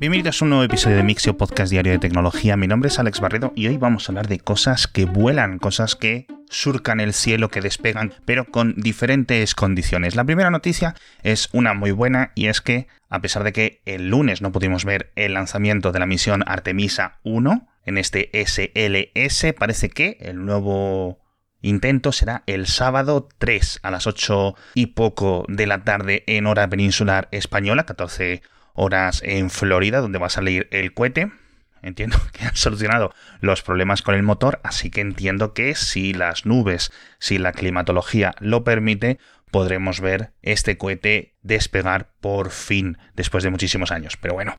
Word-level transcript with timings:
Bienvenidos 0.00 0.42
a 0.42 0.44
un 0.44 0.48
nuevo 0.50 0.64
episodio 0.64 0.96
de 0.96 1.04
Mixio 1.04 1.38
Podcast 1.38 1.70
Diario 1.70 1.92
de 1.92 2.00
Tecnología. 2.00 2.56
Mi 2.56 2.66
nombre 2.66 2.88
es 2.88 2.98
Alex 2.98 3.20
Barredo 3.20 3.52
y 3.54 3.68
hoy 3.68 3.76
vamos 3.76 4.08
a 4.08 4.12
hablar 4.12 4.26
de 4.26 4.40
cosas 4.40 4.88
que 4.88 5.04
vuelan, 5.04 5.60
cosas 5.60 5.94
que 5.94 6.26
surcan 6.50 6.98
el 6.98 7.14
cielo, 7.14 7.48
que 7.48 7.60
despegan, 7.60 8.12
pero 8.24 8.44
con 8.44 8.74
diferentes 8.76 9.54
condiciones. 9.54 10.16
La 10.16 10.24
primera 10.24 10.50
noticia 10.50 10.96
es 11.22 11.48
una 11.52 11.74
muy 11.74 11.92
buena 11.92 12.32
y 12.34 12.48
es 12.48 12.60
que, 12.60 12.88
a 13.08 13.20
pesar 13.20 13.44
de 13.44 13.52
que 13.52 13.82
el 13.84 14.10
lunes 14.10 14.42
no 14.42 14.50
pudimos 14.50 14.84
ver 14.84 15.12
el 15.14 15.34
lanzamiento 15.34 15.92
de 15.92 16.00
la 16.00 16.06
misión 16.06 16.42
Artemisa 16.44 17.20
1 17.22 17.68
en 17.86 17.96
este 17.96 18.30
SLS, 18.32 19.54
parece 19.56 19.90
que 19.90 20.18
el 20.20 20.44
nuevo 20.44 21.20
intento 21.62 22.10
será 22.10 22.42
el 22.46 22.66
sábado 22.66 23.28
3 23.38 23.78
a 23.84 23.92
las 23.92 24.08
8 24.08 24.56
y 24.74 24.86
poco 24.86 25.44
de 25.48 25.68
la 25.68 25.84
tarde 25.84 26.24
en 26.26 26.46
hora 26.46 26.68
peninsular 26.68 27.28
española, 27.30 27.86
14 27.86 28.42
horas 28.74 29.22
en 29.24 29.48
Florida, 29.50 30.00
donde 30.00 30.18
va 30.18 30.26
a 30.26 30.30
salir 30.30 30.68
el 30.70 30.92
cohete. 30.92 31.32
Entiendo 31.82 32.18
que 32.32 32.44
han 32.44 32.56
solucionado 32.56 33.14
los 33.40 33.62
problemas 33.62 34.02
con 34.02 34.14
el 34.14 34.22
motor, 34.22 34.60
así 34.62 34.90
que 34.90 35.00
entiendo 35.00 35.54
que 35.54 35.74
si 35.74 36.12
las 36.12 36.44
nubes, 36.44 36.92
si 37.18 37.38
la 37.38 37.52
climatología 37.52 38.34
lo 38.40 38.64
permite, 38.64 39.18
podremos 39.50 40.00
ver 40.00 40.32
este 40.42 40.76
cohete 40.76 41.34
despegar 41.42 42.10
por 42.20 42.50
fin, 42.50 42.98
después 43.14 43.44
de 43.44 43.50
muchísimos 43.50 43.92
años. 43.92 44.16
Pero 44.16 44.34
bueno, 44.34 44.58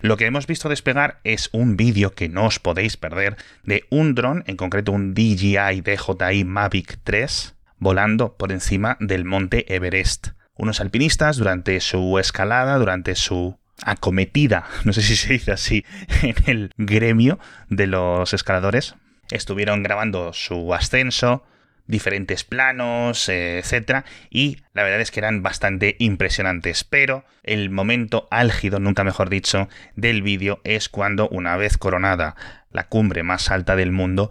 lo 0.00 0.16
que 0.16 0.26
hemos 0.26 0.46
visto 0.46 0.68
despegar 0.68 1.20
es 1.24 1.48
un 1.52 1.76
vídeo 1.76 2.14
que 2.14 2.28
no 2.28 2.46
os 2.46 2.60
podéis 2.60 2.96
perder 2.96 3.36
de 3.64 3.84
un 3.90 4.14
dron, 4.14 4.44
en 4.46 4.56
concreto 4.56 4.92
un 4.92 5.14
DJI 5.14 5.80
DJI 5.80 6.44
Mavic 6.44 6.98
3, 7.02 7.56
volando 7.78 8.36
por 8.36 8.52
encima 8.52 8.96
del 9.00 9.24
monte 9.24 9.74
Everest 9.74 10.37
unos 10.58 10.80
alpinistas 10.80 11.38
durante 11.38 11.80
su 11.80 12.18
escalada, 12.18 12.76
durante 12.76 13.14
su 13.14 13.58
acometida, 13.82 14.66
no 14.84 14.92
sé 14.92 15.02
si 15.02 15.16
se 15.16 15.32
dice 15.32 15.52
así, 15.52 15.84
en 16.22 16.36
el 16.46 16.72
gremio 16.76 17.38
de 17.70 17.86
los 17.86 18.34
escaladores, 18.34 18.96
estuvieron 19.30 19.82
grabando 19.82 20.32
su 20.32 20.74
ascenso, 20.74 21.44
diferentes 21.86 22.44
planos, 22.44 23.28
etcétera, 23.28 24.04
y 24.30 24.58
la 24.74 24.82
verdad 24.82 25.00
es 25.00 25.10
que 25.10 25.20
eran 25.20 25.42
bastante 25.42 25.96
impresionantes. 25.98 26.84
Pero 26.84 27.24
el 27.42 27.70
momento 27.70 28.28
álgido, 28.30 28.78
nunca 28.78 29.04
mejor 29.04 29.30
dicho, 29.30 29.68
del 29.96 30.22
vídeo 30.22 30.60
es 30.64 30.88
cuando, 30.88 31.28
una 31.30 31.56
vez 31.56 31.78
coronada 31.78 32.36
la 32.70 32.88
cumbre 32.88 33.22
más 33.22 33.50
alta 33.50 33.74
del 33.74 33.90
mundo, 33.90 34.30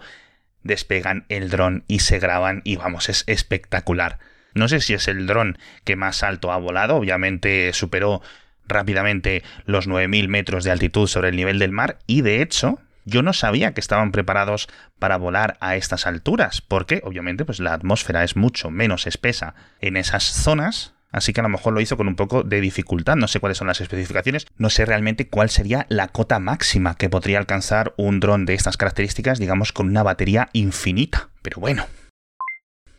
despegan 0.61 1.25
el 1.29 1.49
dron 1.49 1.83
y 1.87 1.99
se 1.99 2.19
graban, 2.19 2.61
y 2.63 2.75
vamos, 2.75 3.09
es 3.09 3.23
espectacular. 3.25 4.19
No 4.57 4.67
sé 4.67 4.81
si 4.81 4.93
es 4.93 5.07
el 5.07 5.27
dron 5.27 5.57
que 5.83 5.95
más 5.95 6.23
alto 6.23 6.51
ha 6.51 6.57
volado, 6.57 6.95
obviamente 6.95 7.71
superó 7.73 8.21
rápidamente 8.67 9.43
los 9.65 9.87
9.000 9.87 10.27
metros 10.27 10.63
de 10.63 10.71
altitud 10.71 11.07
sobre 11.07 11.29
el 11.29 11.35
nivel 11.35 11.59
del 11.59 11.71
mar 11.71 11.99
y 12.05 12.21
de 12.21 12.41
hecho 12.41 12.79
yo 13.05 13.21
no 13.21 13.31
sabía 13.31 13.73
que 13.73 13.79
estaban 13.79 14.11
preparados 14.11 14.67
para 14.99 15.15
volar 15.17 15.57
a 15.61 15.77
estas 15.77 16.05
alturas, 16.05 16.61
porque 16.61 17.01
obviamente 17.05 17.45
pues 17.45 17.59
la 17.59 17.73
atmósfera 17.73 18.23
es 18.23 18.35
mucho 18.35 18.69
menos 18.69 19.07
espesa 19.07 19.55
en 19.79 19.95
esas 19.95 20.23
zonas, 20.23 20.93
así 21.11 21.31
que 21.31 21.39
a 21.39 21.43
lo 21.43 21.49
mejor 21.49 21.71
lo 21.71 21.79
hizo 21.79 21.95
con 21.95 22.09
un 22.09 22.17
poco 22.17 22.43
de 22.43 22.59
dificultad, 22.59 23.15
no 23.15 23.29
sé 23.29 23.39
cuáles 23.39 23.57
son 23.57 23.67
las 23.67 23.79
especificaciones, 23.79 24.45
no 24.57 24.69
sé 24.69 24.85
realmente 24.85 25.29
cuál 25.29 25.49
sería 25.49 25.85
la 25.87 26.09
cota 26.09 26.39
máxima 26.39 26.95
que 26.95 27.09
podría 27.09 27.37
alcanzar 27.39 27.93
un 27.95 28.19
dron 28.19 28.45
de 28.45 28.55
estas 28.55 28.75
características, 28.75 29.39
digamos 29.39 29.71
con 29.71 29.87
una 29.87 30.03
batería 30.03 30.49
infinita, 30.51 31.29
pero 31.41 31.61
bueno, 31.61 31.85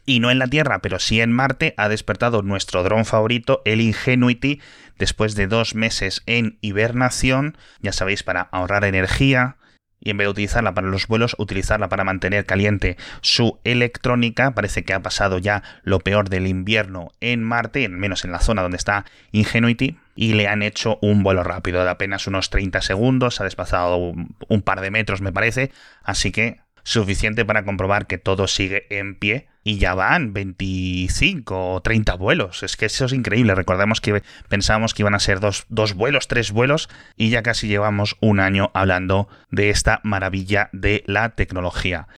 y 0.09 0.20
no 0.20 0.31
en 0.31 0.39
la 0.39 0.47
Tierra, 0.47 0.78
pero 0.78 0.98
sí 0.98 1.20
en 1.20 1.33
Marte, 1.33 1.75
ha 1.77 1.91
despertado 1.91 2.41
nuestro 2.41 2.83
dron 2.83 3.05
favorito, 3.05 3.61
el 3.67 3.83
Ingenuity, 3.83 4.59
después 4.98 5.34
de 5.34 5.47
dos 5.47 5.75
meses 5.75 6.23
en 6.25 6.56
hibernación, 6.62 7.59
ya 7.83 7.92
sabéis, 7.92 8.23
para 8.23 8.41
ahorrar 8.41 8.87
energía, 8.87 9.59
y 10.00 10.09
en 10.09 10.17
vez 10.17 10.25
de 10.25 10.31
utilizarla 10.31 10.73
para 10.73 10.87
los 10.87 11.09
vuelos, 11.09 11.37
utilizarla 11.39 11.91
para 11.91 12.05
mantener 12.05 12.47
caliente 12.47 12.97
su 13.20 13.59
electrónica. 13.65 14.53
Parece 14.53 14.82
que 14.82 14.94
ha 14.94 15.03
pasado 15.03 15.37
ya 15.37 15.62
lo 15.82 15.99
peor 15.99 16.31
del 16.31 16.47
invierno 16.47 17.11
en 17.21 17.44
Marte, 17.44 17.84
al 17.84 17.93
menos 17.93 18.25
en 18.25 18.32
la 18.32 18.41
zona 18.41 18.62
donde 18.62 18.78
está 18.78 19.05
Ingenuity, 19.32 19.99
y 20.15 20.32
le 20.32 20.49
han 20.49 20.62
hecho 20.62 20.99
un 21.03 21.22
vuelo 21.22 21.43
rápido 21.43 21.84
de 21.84 21.91
apenas 21.91 22.27
unos 22.27 22.49
30 22.49 22.81
segundos, 22.81 23.43
ha 23.43 23.44
desplazado 23.44 23.99
un 23.99 24.62
par 24.62 24.81
de 24.81 24.91
metros 24.91 25.21
me 25.21 25.32
parece, 25.32 25.71
así 26.03 26.32
que 26.32 26.61
suficiente 26.82 27.44
para 27.44 27.66
comprobar 27.66 28.06
que 28.06 28.16
todo 28.16 28.47
sigue 28.47 28.87
en 28.88 29.15
pie 29.15 29.49
y 29.69 29.77
ya 29.77 29.93
van 29.93 30.33
25 30.33 31.75
o 31.75 31.83
30 31.83 32.15
vuelos. 32.15 32.62
Es 32.62 32.79
que 32.79 32.87
eso 32.87 33.05
es 33.05 33.12
increíble. 33.12 33.55
Recordemos 33.55 34.01
que 34.01 34.23
pensábamos 34.49 34.95
que 34.95 35.03
iban 35.03 35.15
a 35.15 35.19
ser 35.19 35.41
dos, 35.41 35.67
dos, 35.69 35.93
vuelos, 35.93 36.27
tres 36.27 36.53
vuelos 36.53 36.89
y 37.17 37.29
ya 37.29 37.43
casi 37.43 37.69
llevamos 37.69 38.17
un 38.21 38.41
año 38.41 38.71
hablando 38.73 39.29
de 39.51 39.69
esta 39.69 40.01
maravilla 40.05 40.71
de 40.73 41.05
la 41.06 41.34
tecnología. 41.34 42.09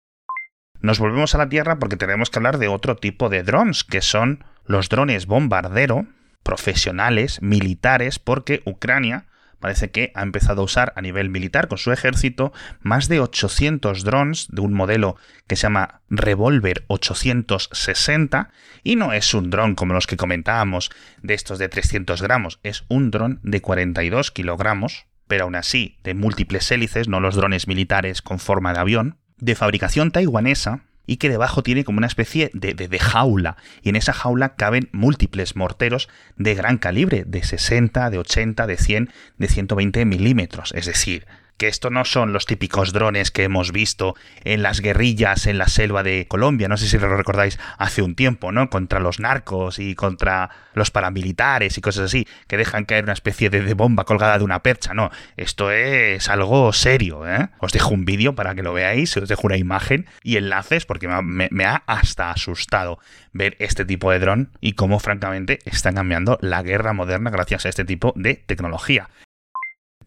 Nos 0.81 1.01
volvemos 1.01 1.35
a 1.35 1.39
la 1.39 1.49
Tierra 1.49 1.81
porque 1.81 1.97
tenemos 1.97 2.31
que 2.31 2.39
hablar 2.39 2.59
de 2.59 2.69
otro 2.69 2.95
tipo 2.95 3.29
de 3.29 3.43
drones, 3.43 3.83
que 3.83 4.01
son 4.01 4.45
los 4.65 4.89
drones 4.89 5.27
bombardero 5.27 6.07
profesionales, 6.45 7.43
militares, 7.43 8.21
porque 8.21 8.63
Ucrania 8.65 9.27
parece 9.61 9.91
que 9.91 10.11
ha 10.15 10.23
empezado 10.23 10.63
a 10.63 10.65
usar 10.65 10.93
a 10.97 11.03
nivel 11.03 11.31
militar 11.31 11.69
con 11.69 11.79
su 11.79 11.93
ejército 11.93 12.53
más 12.81 13.09
de 13.09 13.21
800 13.21 14.03
drones 14.03 14.49
de 14.51 14.61
un 14.61 14.73
modelo 14.73 15.17
que 15.47 15.57
se 15.57 15.63
llama 15.63 16.01
Revolver 16.09 16.85
860 16.89 18.51
y 18.83 18.97
no 18.97 19.13
es 19.13 19.33
un 19.35 19.51
dron 19.51 19.75
como 19.75 19.95
los 19.95 20.07
que 20.07 20.17
comentábamos 20.17 20.91
de 21.23 21.35
estos 21.35 21.59
de 21.59 21.69
300 21.69 22.23
gramos, 22.23 22.59
es 22.63 22.85
un 22.89 23.11
dron 23.11 23.41
de 23.43 23.61
42 23.61 24.31
kilogramos, 24.31 25.07
pero 25.29 25.45
aún 25.45 25.55
así 25.55 25.99
de 26.03 26.15
múltiples 26.15 26.71
hélices, 26.71 27.09
no 27.09 27.21
los 27.21 27.37
drones 27.37 27.69
militares 27.69 28.23
con 28.23 28.39
forma 28.39 28.73
de 28.73 28.81
avión, 28.81 29.19
de 29.37 29.55
fabricación 29.55 30.11
taiwanesa 30.11 30.83
y 31.07 31.17
que 31.17 31.29
debajo 31.29 31.63
tiene 31.63 31.85
como 31.85 31.99
una 31.99 32.07
especie 32.07 32.51
de, 32.55 32.75
de, 32.75 32.99
jaula, 32.99 33.57
y 33.83 33.89
en 33.89 33.97
esa 33.97 34.13
jaula 34.13 34.55
caben 34.55 34.89
múltiples 34.93 35.57
morteros 35.57 36.09
de 36.37 36.55
gran 36.55 36.79
calibre, 36.79 37.25
de 37.27 37.43
60, 37.43 38.11
de 38.11 38.19
80, 38.19 38.67
de 38.67 38.77
100, 38.77 39.11
de 39.39 39.49
120 39.49 40.05
milímetros, 40.05 40.73
es 40.75 40.87
decir, 40.87 41.27
que 41.61 41.69
esto 41.69 41.91
no 41.91 42.07
son 42.07 42.33
los 42.33 42.47
típicos 42.47 42.95
drones 42.95 43.31
que 43.31 43.45
hemos 43.45 43.71
visto 43.71 44.15
en 44.45 44.63
las 44.63 44.81
guerrillas 44.81 45.47
en 45.47 45.59
la 45.59 45.69
selva 45.69 46.03
de 46.03 46.27
Colombia, 46.27 46.69
no 46.69 46.79
sé 46.79 46.89
si 46.89 46.99
lo 46.99 47.15
recordáis 47.15 47.59
hace 47.77 48.01
un 48.01 48.15
tiempo, 48.15 48.51
¿no? 48.51 48.71
Contra 48.71 48.99
los 48.99 49.21
narcos 49.21 49.79
y 49.79 49.95
contra 49.95 50.49
los 50.73 50.91
paramilitares 50.91 51.77
y 51.77 51.83
cosas 51.83 52.07
así, 52.07 52.27
que 52.49 52.57
dejan 52.57 52.87
caer 52.87 53.05
una 53.05 53.13
especie 53.13 53.51
de, 53.51 53.75
bomba 53.75 54.05
colgada 54.05 54.39
de 54.39 54.45
una 54.45 54.63
percha, 54.63 54.95
no, 54.95 55.11
esto 55.37 55.71
es 55.71 56.31
algo 56.31 56.73
serio, 56.73 57.29
¿eh? 57.29 57.51
Os 57.59 57.73
dejo 57.73 57.91
un 57.91 58.07
vídeo 58.07 58.35
para 58.35 58.55
que 58.55 58.63
lo 58.63 58.73
veáis, 58.73 59.15
os 59.19 59.29
dejo 59.29 59.47
una 59.47 59.59
imagen 59.59 60.07
y 60.23 60.39
enlaces 60.39 60.87
porque 60.87 61.09
me, 61.09 61.49
me 61.51 61.65
ha 61.67 61.83
hasta 61.87 62.31
asustado 62.31 63.01
ver 63.35 63.57
este 63.59 63.85
tipo 63.85 64.11
de 64.11 64.19
dron 64.19 64.51
y 64.63 64.73
cómo 64.73 64.99
francamente 64.99 65.59
están 65.67 65.97
cambiando 65.97 66.39
la 66.41 66.63
guerra 66.63 66.95
moderna 66.95 67.29
gracias 67.29 67.67
a 67.67 67.69
este 67.69 67.85
tipo 67.85 68.15
de 68.17 68.37
tecnología 68.37 69.11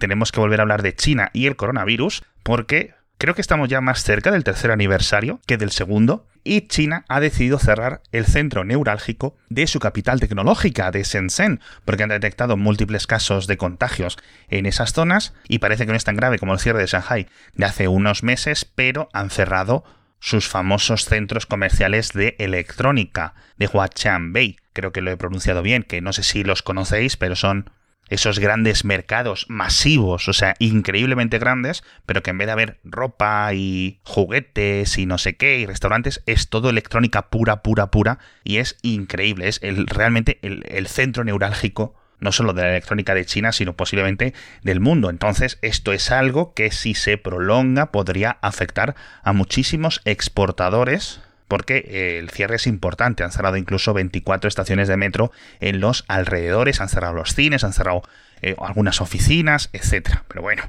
tenemos 0.03 0.33
que 0.33 0.41
volver 0.41 0.59
a 0.59 0.63
hablar 0.63 0.81
de 0.81 0.93
China 0.93 1.29
y 1.31 1.47
el 1.47 1.55
coronavirus 1.55 2.25
porque 2.43 2.93
creo 3.17 3.35
que 3.35 3.41
estamos 3.41 3.69
ya 3.69 3.79
más 3.79 4.03
cerca 4.03 4.31
del 4.31 4.43
tercer 4.43 4.69
aniversario 4.69 5.39
que 5.47 5.55
del 5.55 5.71
segundo 5.71 6.27
y 6.43 6.67
China 6.67 7.05
ha 7.07 7.21
decidido 7.21 7.57
cerrar 7.57 8.01
el 8.11 8.25
centro 8.25 8.65
neurálgico 8.65 9.37
de 9.47 9.65
su 9.65 9.79
capital 9.79 10.19
tecnológica, 10.19 10.91
de 10.91 11.03
Shenzhen, 11.03 11.61
porque 11.85 12.03
han 12.03 12.09
detectado 12.09 12.57
múltiples 12.57 13.07
casos 13.07 13.47
de 13.47 13.55
contagios 13.55 14.17
en 14.49 14.65
esas 14.65 14.91
zonas 14.91 15.33
y 15.47 15.59
parece 15.59 15.85
que 15.85 15.93
no 15.93 15.97
es 15.97 16.03
tan 16.03 16.17
grave 16.17 16.37
como 16.37 16.51
el 16.51 16.59
cierre 16.59 16.79
de 16.79 16.87
Shanghai 16.87 17.29
de 17.53 17.63
hace 17.63 17.87
unos 17.87 18.23
meses, 18.23 18.65
pero 18.65 19.07
han 19.13 19.29
cerrado 19.29 19.85
sus 20.19 20.49
famosos 20.49 21.05
centros 21.05 21.45
comerciales 21.45 22.11
de 22.11 22.35
electrónica 22.39 23.35
de 23.55 23.67
Huaqiangbei. 23.67 24.57
Creo 24.73 24.91
que 24.91 24.99
lo 24.99 25.11
he 25.11 25.17
pronunciado 25.17 25.61
bien, 25.61 25.83
que 25.83 26.01
no 26.01 26.11
sé 26.11 26.23
si 26.23 26.43
los 26.43 26.61
conocéis, 26.61 27.15
pero 27.15 27.37
son 27.37 27.69
esos 28.13 28.39
grandes 28.39 28.85
mercados 28.85 29.45
masivos, 29.49 30.27
o 30.27 30.33
sea, 30.33 30.55
increíblemente 30.59 31.39
grandes, 31.39 31.83
pero 32.05 32.21
que 32.21 32.29
en 32.29 32.37
vez 32.37 32.47
de 32.47 32.51
haber 32.51 32.79
ropa 32.83 33.53
y 33.53 33.99
juguetes 34.03 34.97
y 34.97 35.05
no 35.05 35.17
sé 35.17 35.35
qué 35.35 35.59
y 35.59 35.65
restaurantes, 35.65 36.21
es 36.25 36.49
todo 36.49 36.69
electrónica 36.69 37.29
pura, 37.29 37.63
pura, 37.63 37.91
pura 37.91 38.19
y 38.43 38.57
es 38.57 38.77
increíble, 38.81 39.47
es 39.47 39.59
el, 39.63 39.87
realmente 39.87 40.39
el, 40.41 40.63
el 40.67 40.87
centro 40.87 41.23
neurálgico 41.23 41.95
no 42.19 42.31
solo 42.31 42.53
de 42.53 42.61
la 42.61 42.69
electrónica 42.69 43.13
de 43.13 43.25
China, 43.25 43.51
sino 43.51 43.73
posiblemente 43.73 44.33
del 44.61 44.79
mundo. 44.79 45.09
Entonces, 45.09 45.59
esto 45.61 45.91
es 45.91 46.09
algo 46.09 46.53
que 46.53 46.71
si 46.71 46.93
se 46.93 47.17
prolonga 47.17 47.91
podría 47.91 48.37
afectar 48.41 48.95
a 49.23 49.33
muchísimos 49.33 50.01
exportadores 50.05 51.19
porque 51.47 51.77
eh, 51.87 52.19
el 52.19 52.29
cierre 52.29 52.55
es 52.55 52.67
importante. 52.67 53.23
Han 53.23 53.31
cerrado 53.31 53.57
incluso 53.57 53.93
24 53.93 54.47
estaciones 54.47 54.87
de 54.87 54.97
metro 54.97 55.31
en 55.59 55.79
los 55.79 56.05
alrededores, 56.07 56.81
han 56.81 56.89
cerrado 56.89 57.13
los 57.13 57.33
cines, 57.33 57.63
han 57.63 57.73
cerrado 57.73 58.03
eh, 58.41 58.55
algunas 58.59 59.01
oficinas, 59.01 59.69
etc. 59.73 60.19
Pero 60.27 60.41
bueno. 60.41 60.63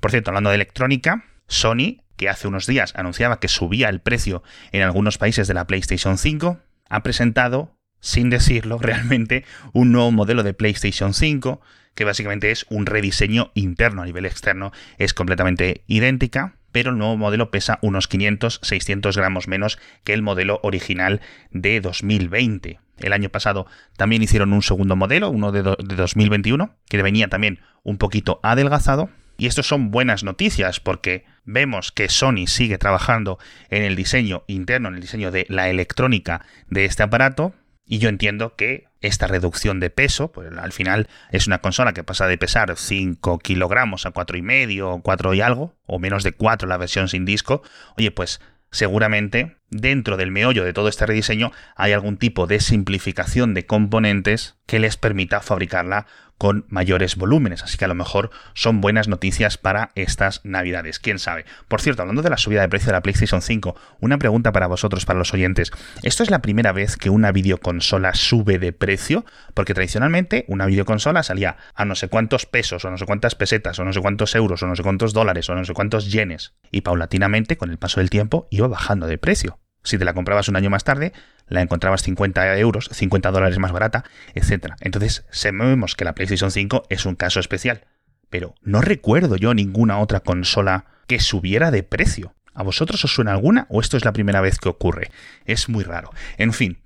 Por 0.00 0.10
cierto, 0.10 0.30
hablando 0.30 0.50
de 0.50 0.56
electrónica, 0.56 1.24
Sony, 1.46 2.02
que 2.16 2.28
hace 2.28 2.48
unos 2.48 2.66
días 2.66 2.94
anunciaba 2.96 3.40
que 3.40 3.48
subía 3.48 3.88
el 3.88 4.00
precio 4.00 4.42
en 4.72 4.82
algunos 4.82 5.18
países 5.18 5.48
de 5.48 5.54
la 5.54 5.66
PlayStation 5.66 6.16
5, 6.16 6.58
ha 6.88 7.02
presentado, 7.02 7.76
sin 8.00 8.30
decirlo 8.30 8.78
realmente, 8.78 9.44
un 9.72 9.92
nuevo 9.92 10.10
modelo 10.10 10.42
de 10.42 10.54
PlayStation 10.54 11.14
5 11.14 11.60
que 11.94 12.04
básicamente 12.04 12.50
es 12.50 12.66
un 12.70 12.86
rediseño 12.86 13.50
interno 13.54 14.02
a 14.02 14.06
nivel 14.06 14.24
externo, 14.24 14.72
es 14.98 15.12
completamente 15.12 15.82
idéntica, 15.86 16.56
pero 16.72 16.90
el 16.90 16.98
nuevo 16.98 17.16
modelo 17.16 17.50
pesa 17.50 17.78
unos 17.82 18.08
500-600 18.08 19.16
gramos 19.16 19.48
menos 19.48 19.78
que 20.04 20.12
el 20.12 20.22
modelo 20.22 20.60
original 20.62 21.20
de 21.50 21.80
2020. 21.80 22.80
El 23.00 23.12
año 23.12 23.30
pasado 23.30 23.66
también 23.96 24.22
hicieron 24.22 24.52
un 24.52 24.62
segundo 24.62 24.96
modelo, 24.96 25.30
uno 25.30 25.52
de, 25.52 25.62
2021, 25.62 26.74
que 26.88 27.02
venía 27.02 27.28
también 27.28 27.60
un 27.82 27.98
poquito 27.98 28.40
adelgazado. 28.42 29.10
Y 29.38 29.46
esto 29.46 29.62
son 29.62 29.90
buenas 29.90 30.22
noticias 30.22 30.80
porque 30.80 31.24
vemos 31.44 31.92
que 31.92 32.10
Sony 32.10 32.46
sigue 32.46 32.76
trabajando 32.76 33.38
en 33.70 33.84
el 33.84 33.96
diseño 33.96 34.44
interno, 34.48 34.88
en 34.88 34.96
el 34.96 35.00
diseño 35.00 35.30
de 35.30 35.46
la 35.48 35.70
electrónica 35.70 36.44
de 36.68 36.84
este 36.84 37.02
aparato. 37.02 37.54
Y 37.92 37.98
yo 37.98 38.08
entiendo 38.08 38.54
que 38.54 38.86
esta 39.00 39.26
reducción 39.26 39.80
de 39.80 39.90
peso, 39.90 40.30
pues 40.30 40.48
al 40.56 40.70
final 40.70 41.08
es 41.32 41.48
una 41.48 41.60
consola 41.60 41.92
que 41.92 42.04
pasa 42.04 42.28
de 42.28 42.38
pesar 42.38 42.72
5 42.76 43.40
kilogramos 43.40 44.06
a 44.06 44.12
4,5 44.12 44.82
o 44.82 45.02
4 45.02 45.34
y 45.34 45.40
algo, 45.40 45.74
o 45.86 45.98
menos 45.98 46.22
de 46.22 46.30
4 46.30 46.68
la 46.68 46.76
versión 46.76 47.08
sin 47.08 47.24
disco. 47.24 47.62
Oye, 47.96 48.12
pues 48.12 48.40
seguramente 48.70 49.56
dentro 49.70 50.16
del 50.16 50.30
meollo 50.30 50.64
de 50.64 50.72
todo 50.72 50.88
este 50.88 51.06
rediseño 51.06 51.52
hay 51.76 51.92
algún 51.92 52.16
tipo 52.16 52.46
de 52.46 52.60
simplificación 52.60 53.54
de 53.54 53.66
componentes 53.66 54.56
que 54.66 54.78
les 54.78 54.96
permita 54.96 55.40
fabricarla 55.40 56.06
con 56.40 56.64
mayores 56.70 57.16
volúmenes, 57.16 57.62
así 57.62 57.76
que 57.76 57.84
a 57.84 57.88
lo 57.88 57.94
mejor 57.94 58.30
son 58.54 58.80
buenas 58.80 59.08
noticias 59.08 59.58
para 59.58 59.90
estas 59.94 60.40
navidades, 60.42 60.98
quién 60.98 61.18
sabe. 61.18 61.44
Por 61.68 61.82
cierto, 61.82 62.00
hablando 62.00 62.22
de 62.22 62.30
la 62.30 62.38
subida 62.38 62.62
de 62.62 62.68
precio 62.70 62.86
de 62.86 62.92
la 62.94 63.02
PlayStation 63.02 63.42
5, 63.42 63.76
una 64.00 64.16
pregunta 64.16 64.50
para 64.50 64.66
vosotros, 64.66 65.04
para 65.04 65.18
los 65.18 65.34
oyentes. 65.34 65.70
¿Esto 66.02 66.22
es 66.22 66.30
la 66.30 66.40
primera 66.40 66.72
vez 66.72 66.96
que 66.96 67.10
una 67.10 67.30
videoconsola 67.30 68.14
sube 68.14 68.58
de 68.58 68.72
precio? 68.72 69.26
Porque 69.52 69.74
tradicionalmente 69.74 70.46
una 70.48 70.64
videoconsola 70.64 71.22
salía 71.22 71.58
a 71.74 71.84
no 71.84 71.94
sé 71.94 72.08
cuántos 72.08 72.46
pesos, 72.46 72.86
o 72.86 72.90
no 72.90 72.96
sé 72.96 73.04
cuántas 73.04 73.34
pesetas, 73.34 73.78
o 73.78 73.84
no 73.84 73.92
sé 73.92 74.00
cuántos 74.00 74.34
euros, 74.34 74.62
o 74.62 74.66
no 74.66 74.74
sé 74.74 74.82
cuántos 74.82 75.12
dólares, 75.12 75.50
o 75.50 75.54
no 75.54 75.66
sé 75.66 75.74
cuántos 75.74 76.10
yenes, 76.10 76.54
y 76.70 76.80
paulatinamente, 76.80 77.58
con 77.58 77.70
el 77.70 77.76
paso 77.76 78.00
del 78.00 78.08
tiempo, 78.08 78.48
iba 78.50 78.66
bajando 78.66 79.06
de 79.06 79.18
precio. 79.18 79.59
Si 79.82 79.98
te 79.98 80.04
la 80.04 80.14
comprabas 80.14 80.48
un 80.48 80.56
año 80.56 80.70
más 80.70 80.84
tarde, 80.84 81.12
la 81.48 81.62
encontrabas 81.62 82.02
50 82.02 82.58
euros, 82.58 82.88
50 82.92 83.30
dólares 83.30 83.58
más 83.58 83.72
barata, 83.72 84.04
etc. 84.34 84.74
Entonces, 84.80 85.24
sabemos 85.30 85.96
que 85.96 86.04
la 86.04 86.14
PlayStation 86.14 86.50
5 86.50 86.84
es 86.88 87.06
un 87.06 87.16
caso 87.16 87.40
especial. 87.40 87.86
Pero 88.28 88.54
no 88.62 88.80
recuerdo 88.80 89.36
yo 89.36 89.54
ninguna 89.54 89.98
otra 89.98 90.20
consola 90.20 90.84
que 91.06 91.18
subiera 91.18 91.70
de 91.70 91.82
precio. 91.82 92.34
¿A 92.54 92.62
vosotros 92.62 93.04
os 93.04 93.14
suena 93.14 93.32
alguna 93.32 93.66
o 93.68 93.80
esto 93.80 93.96
es 93.96 94.04
la 94.04 94.12
primera 94.12 94.40
vez 94.40 94.58
que 94.58 94.68
ocurre? 94.68 95.10
Es 95.44 95.68
muy 95.68 95.82
raro. 95.82 96.10
En 96.36 96.52
fin, 96.52 96.78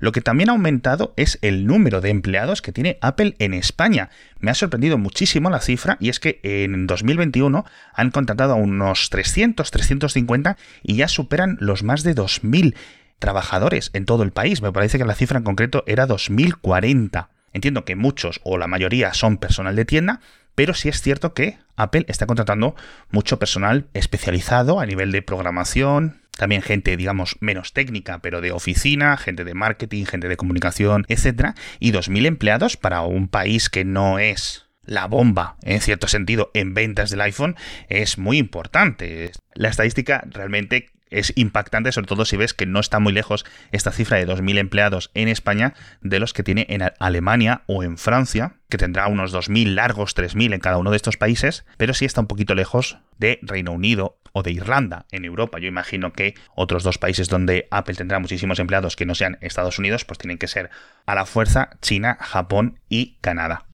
lo 0.00 0.12
que 0.12 0.20
también 0.20 0.48
ha 0.48 0.52
aumentado 0.52 1.14
es 1.16 1.38
el 1.42 1.66
número 1.66 2.00
de 2.00 2.10
empleados 2.10 2.62
que 2.62 2.72
tiene 2.72 2.98
Apple 3.00 3.34
en 3.38 3.54
España. 3.54 4.10
Me 4.40 4.50
ha 4.50 4.54
sorprendido 4.54 4.98
muchísimo 4.98 5.50
la 5.50 5.60
cifra 5.60 5.96
y 6.00 6.08
es 6.08 6.20
que 6.20 6.40
en 6.42 6.86
2021 6.86 7.64
han 7.94 8.10
contratado 8.10 8.54
a 8.54 8.56
unos 8.56 9.10
300, 9.10 9.70
350 9.70 10.56
y 10.82 10.96
ya 10.96 11.08
superan 11.08 11.56
los 11.60 11.82
más 11.82 12.02
de 12.02 12.14
2.000 12.14 12.74
trabajadores 13.18 13.90
en 13.94 14.04
todo 14.04 14.22
el 14.22 14.32
país. 14.32 14.62
Me 14.62 14.72
parece 14.72 14.98
que 14.98 15.04
la 15.04 15.14
cifra 15.14 15.38
en 15.38 15.44
concreto 15.44 15.84
era 15.86 16.06
2040. 16.06 17.30
Entiendo 17.52 17.84
que 17.84 17.96
muchos 17.96 18.40
o 18.42 18.58
la 18.58 18.66
mayoría 18.66 19.14
son 19.14 19.38
personal 19.38 19.76
de 19.76 19.84
tienda, 19.84 20.20
pero 20.54 20.74
sí 20.74 20.88
es 20.88 21.00
cierto 21.00 21.34
que 21.34 21.58
Apple 21.76 22.04
está 22.08 22.26
contratando 22.26 22.74
mucho 23.10 23.38
personal 23.38 23.86
especializado 23.94 24.80
a 24.80 24.86
nivel 24.86 25.12
de 25.12 25.22
programación, 25.22 26.20
también 26.36 26.62
gente, 26.62 26.96
digamos, 26.96 27.36
menos 27.40 27.72
técnica, 27.72 28.20
pero 28.20 28.40
de 28.40 28.52
oficina, 28.52 29.16
gente 29.16 29.44
de 29.44 29.54
marketing, 29.54 30.04
gente 30.04 30.28
de 30.28 30.36
comunicación, 30.36 31.04
etc. 31.08 31.54
Y 31.80 31.92
2.000 31.92 32.26
empleados 32.26 32.76
para 32.76 33.02
un 33.02 33.28
país 33.28 33.70
que 33.70 33.84
no 33.84 34.18
es 34.18 34.66
la 34.86 35.06
bomba, 35.06 35.56
en 35.62 35.80
cierto 35.80 36.08
sentido, 36.08 36.50
en 36.54 36.74
ventas 36.74 37.10
del 37.10 37.22
iPhone, 37.22 37.56
es 37.88 38.18
muy 38.18 38.38
importante. 38.38 39.32
La 39.54 39.68
estadística 39.68 40.24
realmente 40.30 40.90
es 41.18 41.32
impactante, 41.36 41.92
sobre 41.92 42.06
todo 42.06 42.24
si 42.24 42.36
ves 42.36 42.54
que 42.54 42.66
no 42.66 42.80
está 42.80 42.98
muy 42.98 43.12
lejos 43.12 43.44
esta 43.72 43.92
cifra 43.92 44.18
de 44.18 44.26
2.000 44.26 44.58
empleados 44.58 45.10
en 45.14 45.28
España 45.28 45.74
de 46.00 46.18
los 46.20 46.32
que 46.32 46.42
tiene 46.42 46.66
en 46.68 46.82
Alemania 46.98 47.62
o 47.66 47.82
en 47.82 47.98
Francia, 47.98 48.56
que 48.68 48.78
tendrá 48.78 49.06
unos 49.08 49.34
2.000 49.34 49.74
largos, 49.74 50.16
3.000 50.16 50.54
en 50.54 50.60
cada 50.60 50.78
uno 50.78 50.90
de 50.90 50.96
estos 50.96 51.16
países, 51.16 51.64
pero 51.76 51.94
sí 51.94 52.04
está 52.04 52.20
un 52.20 52.26
poquito 52.26 52.54
lejos 52.54 52.98
de 53.18 53.38
Reino 53.42 53.72
Unido 53.72 54.18
o 54.32 54.42
de 54.42 54.52
Irlanda 54.52 55.06
en 55.12 55.24
Europa. 55.24 55.58
Yo 55.58 55.68
imagino 55.68 56.12
que 56.12 56.34
otros 56.54 56.82
dos 56.82 56.98
países 56.98 57.28
donde 57.28 57.68
Apple 57.70 57.94
tendrá 57.94 58.18
muchísimos 58.18 58.58
empleados 58.58 58.96
que 58.96 59.06
no 59.06 59.14
sean 59.14 59.38
Estados 59.40 59.78
Unidos, 59.78 60.04
pues 60.04 60.18
tienen 60.18 60.38
que 60.38 60.48
ser 60.48 60.70
a 61.06 61.14
la 61.14 61.24
fuerza 61.24 61.70
China, 61.80 62.18
Japón 62.20 62.80
y 62.88 63.16
Canadá. 63.20 63.66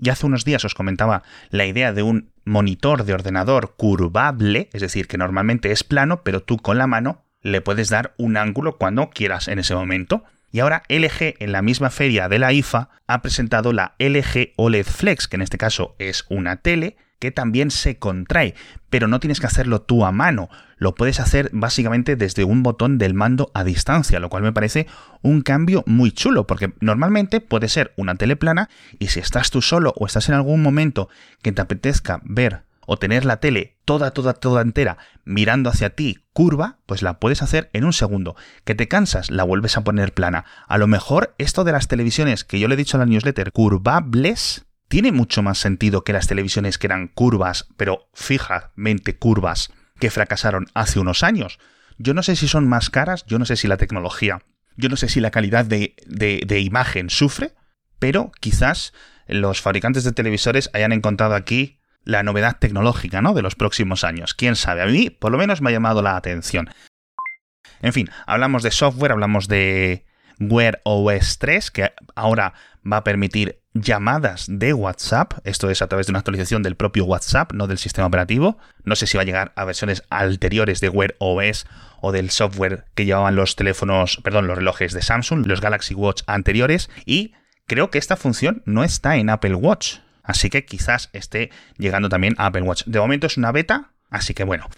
Y 0.00 0.10
hace 0.10 0.26
unos 0.26 0.44
días 0.44 0.64
os 0.64 0.74
comentaba 0.74 1.22
la 1.50 1.66
idea 1.66 1.92
de 1.92 2.02
un 2.02 2.30
monitor 2.44 3.04
de 3.04 3.14
ordenador 3.14 3.74
curvable, 3.76 4.68
es 4.72 4.80
decir, 4.80 5.08
que 5.08 5.18
normalmente 5.18 5.72
es 5.72 5.84
plano, 5.84 6.22
pero 6.22 6.42
tú 6.42 6.58
con 6.58 6.78
la 6.78 6.86
mano 6.86 7.24
le 7.42 7.60
puedes 7.60 7.88
dar 7.88 8.14
un 8.18 8.36
ángulo 8.36 8.76
cuando 8.76 9.10
quieras 9.10 9.48
en 9.48 9.58
ese 9.58 9.74
momento. 9.74 10.24
Y 10.52 10.60
ahora 10.60 10.82
LG 10.88 11.36
en 11.38 11.52
la 11.52 11.62
misma 11.62 11.90
feria 11.90 12.28
de 12.28 12.38
la 12.38 12.52
IFA 12.52 12.88
ha 13.06 13.22
presentado 13.22 13.72
la 13.72 13.94
LG 13.98 14.52
OLED 14.56 14.86
Flex, 14.86 15.28
que 15.28 15.36
en 15.36 15.42
este 15.42 15.58
caso 15.58 15.96
es 15.98 16.24
una 16.28 16.56
tele 16.56 16.96
que 17.18 17.30
también 17.30 17.70
se 17.70 17.98
contrae, 17.98 18.54
pero 18.90 19.08
no 19.08 19.20
tienes 19.20 19.40
que 19.40 19.46
hacerlo 19.46 19.82
tú 19.82 20.04
a 20.04 20.12
mano, 20.12 20.48
lo 20.76 20.94
puedes 20.94 21.20
hacer 21.20 21.50
básicamente 21.52 22.16
desde 22.16 22.44
un 22.44 22.62
botón 22.62 22.98
del 22.98 23.14
mando 23.14 23.50
a 23.54 23.64
distancia, 23.64 24.20
lo 24.20 24.28
cual 24.28 24.42
me 24.42 24.52
parece 24.52 24.86
un 25.22 25.42
cambio 25.42 25.82
muy 25.86 26.12
chulo, 26.12 26.46
porque 26.46 26.74
normalmente 26.80 27.40
puede 27.40 27.68
ser 27.68 27.92
una 27.96 28.14
tele 28.14 28.36
plana 28.36 28.68
y 28.98 29.08
si 29.08 29.20
estás 29.20 29.50
tú 29.50 29.62
solo 29.62 29.94
o 29.96 30.06
estás 30.06 30.28
en 30.28 30.34
algún 30.34 30.62
momento 30.62 31.08
que 31.42 31.52
te 31.52 31.62
apetezca 31.62 32.20
ver 32.24 32.64
o 32.86 32.98
tener 32.98 33.24
la 33.24 33.40
tele 33.40 33.76
toda, 33.84 34.12
toda, 34.12 34.34
toda 34.34 34.62
entera 34.62 34.98
mirando 35.24 35.68
hacia 35.70 35.90
ti 35.90 36.24
curva, 36.32 36.78
pues 36.86 37.02
la 37.02 37.18
puedes 37.18 37.42
hacer 37.42 37.70
en 37.72 37.84
un 37.84 37.92
segundo. 37.92 38.36
Que 38.64 38.74
te 38.74 38.88
cansas, 38.88 39.30
la 39.30 39.42
vuelves 39.42 39.76
a 39.76 39.84
poner 39.84 40.14
plana. 40.14 40.44
A 40.68 40.78
lo 40.78 40.86
mejor 40.86 41.34
esto 41.38 41.64
de 41.64 41.72
las 41.72 41.88
televisiones 41.88 42.44
que 42.44 42.60
yo 42.60 42.68
le 42.68 42.74
he 42.74 42.78
dicho 42.78 42.96
en 42.96 43.00
la 43.00 43.06
newsletter, 43.06 43.52
curvables, 43.52 44.65
tiene 44.88 45.12
mucho 45.12 45.42
más 45.42 45.58
sentido 45.58 46.04
que 46.04 46.12
las 46.12 46.26
televisiones 46.26 46.78
que 46.78 46.86
eran 46.86 47.08
curvas, 47.08 47.68
pero 47.76 48.08
fijamente 48.14 49.16
curvas, 49.16 49.72
que 49.98 50.10
fracasaron 50.10 50.66
hace 50.74 51.00
unos 51.00 51.22
años. 51.22 51.58
Yo 51.98 52.14
no 52.14 52.22
sé 52.22 52.36
si 52.36 52.48
son 52.48 52.68
más 52.68 52.90
caras, 52.90 53.24
yo 53.26 53.38
no 53.38 53.46
sé 53.46 53.56
si 53.56 53.68
la 53.68 53.78
tecnología, 53.78 54.42
yo 54.76 54.88
no 54.88 54.96
sé 54.96 55.08
si 55.08 55.20
la 55.20 55.30
calidad 55.30 55.64
de, 55.64 55.96
de, 56.06 56.60
imagen 56.60 57.10
sufre, 57.10 57.54
pero 57.98 58.30
quizás 58.40 58.92
los 59.26 59.60
fabricantes 59.60 60.04
de 60.04 60.12
televisores 60.12 60.70
hayan 60.74 60.92
encontrado 60.92 61.34
aquí 61.34 61.80
la 62.04 62.22
novedad 62.22 62.58
tecnológica, 62.58 63.22
¿no? 63.22 63.34
De 63.34 63.42
los 63.42 63.56
próximos 63.56 64.04
años. 64.04 64.34
Quién 64.34 64.54
sabe, 64.54 64.82
a 64.82 64.86
mí 64.86 65.10
por 65.10 65.32
lo 65.32 65.38
menos 65.38 65.60
me 65.60 65.70
ha 65.70 65.72
llamado 65.72 66.02
la 66.02 66.16
atención. 66.16 66.70
En 67.82 67.92
fin, 67.92 68.10
hablamos 68.26 68.62
de 68.62 68.70
software, 68.70 69.12
hablamos 69.12 69.48
de 69.48 70.04
Wear 70.38 70.80
OS 70.84 71.38
3, 71.38 71.70
que 71.70 71.92
ahora 72.14 72.54
va 72.90 72.98
a 72.98 73.04
permitir 73.04 73.62
llamadas 73.82 74.46
de 74.48 74.72
WhatsApp. 74.72 75.34
Esto 75.44 75.70
es 75.70 75.82
a 75.82 75.88
través 75.88 76.06
de 76.06 76.12
una 76.12 76.20
actualización 76.20 76.62
del 76.62 76.76
propio 76.76 77.04
WhatsApp, 77.04 77.52
no 77.52 77.66
del 77.66 77.78
sistema 77.78 78.06
operativo. 78.06 78.58
No 78.84 78.96
sé 78.96 79.06
si 79.06 79.16
va 79.16 79.22
a 79.22 79.26
llegar 79.26 79.52
a 79.56 79.64
versiones 79.64 80.04
anteriores 80.10 80.80
de 80.80 80.88
Wear 80.88 81.14
OS 81.18 81.66
o 82.00 82.12
del 82.12 82.30
software 82.30 82.84
que 82.94 83.04
llevaban 83.04 83.36
los 83.36 83.56
teléfonos, 83.56 84.20
perdón, 84.22 84.46
los 84.46 84.58
relojes 84.58 84.92
de 84.92 85.02
Samsung, 85.02 85.46
los 85.46 85.60
Galaxy 85.60 85.94
Watch 85.94 86.22
anteriores. 86.26 86.90
Y 87.04 87.34
creo 87.66 87.90
que 87.90 87.98
esta 87.98 88.16
función 88.16 88.62
no 88.66 88.84
está 88.84 89.16
en 89.16 89.30
Apple 89.30 89.54
Watch. 89.54 89.98
Así 90.22 90.50
que 90.50 90.64
quizás 90.64 91.10
esté 91.12 91.50
llegando 91.78 92.08
también 92.08 92.34
a 92.38 92.46
Apple 92.46 92.62
Watch. 92.62 92.84
De 92.86 92.98
momento 92.98 93.26
es 93.26 93.36
una 93.36 93.52
beta, 93.52 93.92
así 94.10 94.34
que 94.34 94.44
bueno. 94.44 94.68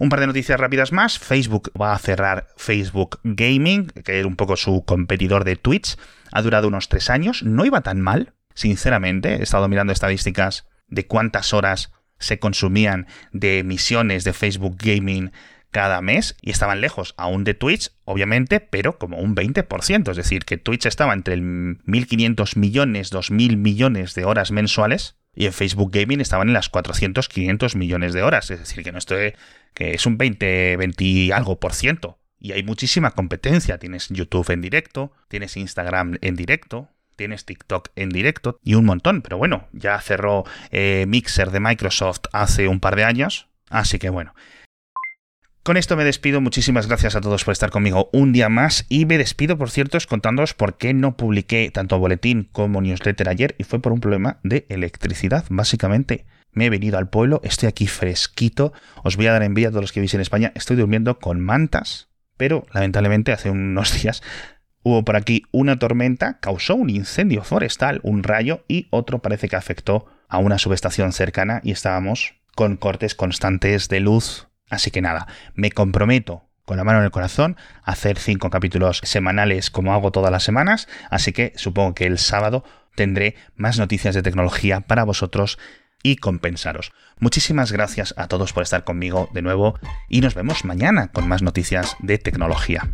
Un 0.00 0.10
par 0.10 0.20
de 0.20 0.28
noticias 0.28 0.60
rápidas 0.60 0.92
más. 0.92 1.18
Facebook 1.18 1.72
va 1.80 1.92
a 1.92 1.98
cerrar 1.98 2.46
Facebook 2.56 3.18
Gaming, 3.24 3.88
que 3.88 4.20
era 4.20 4.28
un 4.28 4.36
poco 4.36 4.56
su 4.56 4.84
competidor 4.84 5.44
de 5.44 5.56
Twitch. 5.56 5.96
Ha 6.30 6.42
durado 6.42 6.68
unos 6.68 6.88
tres 6.88 7.10
años. 7.10 7.42
No 7.42 7.64
iba 7.64 7.80
tan 7.80 8.00
mal, 8.00 8.32
sinceramente. 8.54 9.36
He 9.36 9.42
estado 9.42 9.66
mirando 9.68 9.92
estadísticas 9.92 10.68
de 10.86 11.06
cuántas 11.06 11.52
horas 11.52 11.92
se 12.20 12.38
consumían 12.38 13.06
de 13.32 13.58
emisiones 13.58 14.22
de 14.22 14.32
Facebook 14.32 14.76
Gaming 14.78 15.32
cada 15.70 16.00
mes 16.00 16.36
y 16.40 16.50
estaban 16.50 16.80
lejos 16.80 17.14
aún 17.18 17.44
de 17.44 17.54
Twitch, 17.54 17.90
obviamente, 18.04 18.60
pero 18.60 18.98
como 18.98 19.18
un 19.18 19.34
20%. 19.34 20.10
Es 20.10 20.16
decir, 20.16 20.44
que 20.44 20.58
Twitch 20.58 20.86
estaba 20.86 21.12
entre 21.12 21.34
el 21.34 21.42
1.500 21.42 22.56
millones, 22.56 23.12
2.000 23.12 23.56
millones 23.56 24.14
de 24.14 24.24
horas 24.24 24.52
mensuales 24.52 25.17
y 25.38 25.46
en 25.46 25.52
Facebook 25.52 25.92
Gaming 25.92 26.20
estaban 26.20 26.48
en 26.48 26.54
las 26.54 26.68
400, 26.68 27.28
500 27.28 27.76
millones 27.76 28.12
de 28.12 28.24
horas. 28.24 28.50
Es 28.50 28.58
decir, 28.58 28.82
que 28.82 28.90
no 28.90 28.98
estoy, 28.98 29.34
que 29.72 29.94
es 29.94 30.04
un 30.04 30.18
20, 30.18 30.76
20 30.76 31.32
algo 31.32 31.60
por 31.60 31.74
ciento. 31.74 32.18
Y 32.40 32.50
hay 32.50 32.64
muchísima 32.64 33.12
competencia. 33.12 33.78
Tienes 33.78 34.08
YouTube 34.08 34.50
en 34.50 34.60
directo, 34.60 35.12
tienes 35.28 35.56
Instagram 35.56 36.18
en 36.22 36.34
directo, 36.34 36.88
tienes 37.14 37.44
TikTok 37.44 37.90
en 37.94 38.08
directo 38.08 38.58
y 38.64 38.74
un 38.74 38.84
montón. 38.84 39.22
Pero 39.22 39.38
bueno, 39.38 39.68
ya 39.70 40.00
cerró 40.00 40.42
eh, 40.72 41.04
Mixer 41.06 41.52
de 41.52 41.60
Microsoft 41.60 42.22
hace 42.32 42.66
un 42.66 42.80
par 42.80 42.96
de 42.96 43.04
años. 43.04 43.46
Así 43.70 44.00
que 44.00 44.10
bueno. 44.10 44.34
Con 45.68 45.76
esto 45.76 45.98
me 45.98 46.04
despido, 46.04 46.40
muchísimas 46.40 46.86
gracias 46.86 47.14
a 47.14 47.20
todos 47.20 47.44
por 47.44 47.52
estar 47.52 47.68
conmigo 47.68 48.08
un 48.14 48.32
día 48.32 48.48
más 48.48 48.86
y 48.88 49.04
me 49.04 49.18
despido, 49.18 49.58
por 49.58 49.70
cierto, 49.70 49.98
contándoos 50.08 50.54
por 50.54 50.78
qué 50.78 50.94
no 50.94 51.18
publiqué 51.18 51.70
tanto 51.70 51.98
boletín 51.98 52.48
como 52.52 52.80
newsletter 52.80 53.28
ayer 53.28 53.54
y 53.58 53.64
fue 53.64 53.78
por 53.78 53.92
un 53.92 54.00
problema 54.00 54.38
de 54.42 54.64
electricidad, 54.70 55.44
básicamente. 55.50 56.24
Me 56.52 56.64
he 56.64 56.70
venido 56.70 56.96
al 56.96 57.10
pueblo, 57.10 57.42
estoy 57.44 57.68
aquí 57.68 57.86
fresquito, 57.86 58.72
os 59.04 59.18
voy 59.18 59.26
a 59.26 59.32
dar 59.32 59.42
envidia 59.42 59.68
a 59.68 59.70
todos 59.70 59.82
los 59.82 59.92
que 59.92 60.00
vivís 60.00 60.14
en 60.14 60.22
España, 60.22 60.52
estoy 60.54 60.76
durmiendo 60.76 61.18
con 61.18 61.38
mantas, 61.38 62.08
pero 62.38 62.64
lamentablemente 62.72 63.32
hace 63.32 63.50
unos 63.50 63.92
días 64.02 64.22
hubo 64.82 65.04
por 65.04 65.16
aquí 65.16 65.42
una 65.52 65.78
tormenta, 65.78 66.40
causó 66.40 66.76
un 66.76 66.88
incendio 66.88 67.44
forestal, 67.44 68.00
un 68.04 68.22
rayo 68.22 68.64
y 68.68 68.88
otro 68.88 69.18
parece 69.18 69.50
que 69.50 69.56
afectó 69.56 70.06
a 70.28 70.38
una 70.38 70.56
subestación 70.56 71.12
cercana 71.12 71.60
y 71.62 71.72
estábamos 71.72 72.36
con 72.54 72.78
cortes 72.78 73.14
constantes 73.14 73.90
de 73.90 74.00
luz. 74.00 74.47
Así 74.70 74.90
que 74.90 75.00
nada, 75.00 75.26
me 75.54 75.70
comprometo 75.70 76.44
con 76.64 76.76
la 76.76 76.84
mano 76.84 76.98
en 76.98 77.06
el 77.06 77.10
corazón 77.10 77.56
a 77.82 77.92
hacer 77.92 78.18
cinco 78.18 78.50
capítulos 78.50 79.00
semanales 79.02 79.70
como 79.70 79.94
hago 79.94 80.12
todas 80.12 80.30
las 80.30 80.44
semanas, 80.44 80.86
así 81.10 81.32
que 81.32 81.52
supongo 81.56 81.94
que 81.94 82.06
el 82.06 82.18
sábado 82.18 82.62
tendré 82.94 83.36
más 83.56 83.78
noticias 83.78 84.14
de 84.14 84.22
tecnología 84.22 84.80
para 84.80 85.04
vosotros 85.04 85.58
y 86.02 86.16
compensaros. 86.16 86.92
Muchísimas 87.18 87.72
gracias 87.72 88.14
a 88.16 88.28
todos 88.28 88.52
por 88.52 88.62
estar 88.62 88.84
conmigo 88.84 89.30
de 89.32 89.42
nuevo 89.42 89.78
y 90.08 90.20
nos 90.20 90.34
vemos 90.34 90.64
mañana 90.64 91.08
con 91.08 91.26
más 91.26 91.42
noticias 91.42 91.96
de 92.00 92.18
tecnología. 92.18 92.88